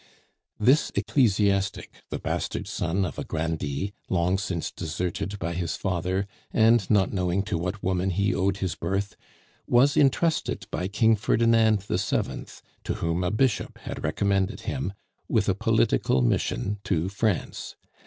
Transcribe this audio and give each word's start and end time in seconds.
This 0.59 0.91
ecclesiastic, 0.95 2.01
the 2.09 2.17
bastard 2.17 2.67
son 2.67 3.05
of 3.05 3.19
a 3.19 3.23
grandee, 3.23 3.93
long 4.09 4.39
since 4.39 4.71
deserted 4.71 5.37
by 5.37 5.53
his 5.53 5.75
father, 5.75 6.25
and 6.51 6.89
not 6.89 7.13
knowing 7.13 7.43
to 7.43 7.55
what 7.59 7.83
woman 7.83 8.09
he 8.09 8.33
owed 8.33 8.57
his 8.57 8.73
birth, 8.73 9.15
was 9.67 9.95
intrusted 9.95 10.65
by 10.71 10.87
King 10.87 11.15
Ferdinand 11.15 11.83
VII., 11.83 12.45
to 12.83 12.93
whom 12.95 13.23
a 13.23 13.29
bishop 13.29 13.77
had 13.77 14.03
recommended 14.03 14.61
him, 14.61 14.93
with 15.27 15.47
a 15.47 15.53
political 15.53 16.23
mission 16.23 16.79
to 16.85 17.07
France. 17.07 17.75